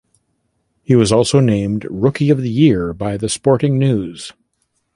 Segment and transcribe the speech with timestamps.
[0.81, 4.31] He was also named rookie of the year by the "Sporting News".